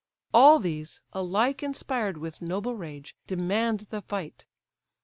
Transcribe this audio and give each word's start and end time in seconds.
All 0.33 0.57
these, 0.57 0.99
alike 1.13 1.61
inspired 1.61 2.17
with 2.17 2.41
noble 2.41 2.75
rage, 2.75 3.15
Demand 3.27 3.81
the 3.91 4.01
fight. 4.01 4.47